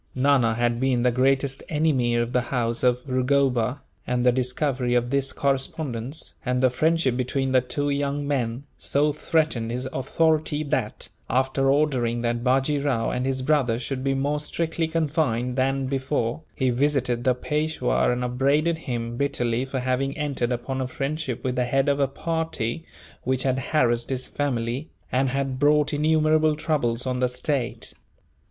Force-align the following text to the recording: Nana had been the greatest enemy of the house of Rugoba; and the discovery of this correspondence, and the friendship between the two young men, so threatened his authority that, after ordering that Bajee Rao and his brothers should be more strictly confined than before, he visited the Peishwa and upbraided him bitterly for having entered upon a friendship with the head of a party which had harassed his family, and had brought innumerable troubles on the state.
Nana 0.15 0.55
had 0.55 0.79
been 0.79 1.03
the 1.03 1.11
greatest 1.11 1.61
enemy 1.69 2.15
of 2.15 2.33
the 2.33 2.41
house 2.41 2.81
of 2.81 3.07
Rugoba; 3.07 3.81
and 4.07 4.25
the 4.25 4.31
discovery 4.31 4.95
of 4.95 5.11
this 5.11 5.31
correspondence, 5.31 6.33
and 6.43 6.63
the 6.63 6.71
friendship 6.71 7.15
between 7.15 7.51
the 7.51 7.61
two 7.61 7.91
young 7.91 8.27
men, 8.27 8.63
so 8.79 9.13
threatened 9.13 9.69
his 9.69 9.85
authority 9.93 10.63
that, 10.63 11.09
after 11.29 11.69
ordering 11.69 12.21
that 12.21 12.43
Bajee 12.43 12.79
Rao 12.83 13.11
and 13.11 13.27
his 13.27 13.43
brothers 13.43 13.83
should 13.83 14.03
be 14.03 14.15
more 14.15 14.39
strictly 14.39 14.87
confined 14.87 15.55
than 15.55 15.85
before, 15.85 16.41
he 16.55 16.71
visited 16.71 17.23
the 17.23 17.35
Peishwa 17.35 18.09
and 18.11 18.23
upbraided 18.23 18.79
him 18.79 19.17
bitterly 19.17 19.65
for 19.65 19.81
having 19.81 20.17
entered 20.17 20.51
upon 20.51 20.81
a 20.81 20.87
friendship 20.87 21.43
with 21.43 21.55
the 21.55 21.65
head 21.65 21.87
of 21.87 21.99
a 21.99 22.07
party 22.07 22.83
which 23.23 23.43
had 23.43 23.59
harassed 23.59 24.09
his 24.09 24.25
family, 24.25 24.89
and 25.11 25.29
had 25.29 25.59
brought 25.59 25.93
innumerable 25.93 26.55
troubles 26.55 27.05
on 27.05 27.19
the 27.19 27.29
state. 27.29 27.93